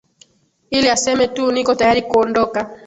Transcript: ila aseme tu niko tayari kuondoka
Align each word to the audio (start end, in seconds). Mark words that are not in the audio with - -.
ila 0.69 0.91
aseme 0.93 1.27
tu 1.27 1.51
niko 1.51 1.75
tayari 1.75 2.01
kuondoka 2.01 2.59